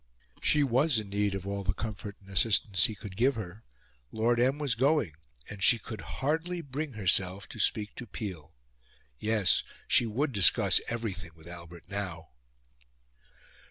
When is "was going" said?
4.57-5.13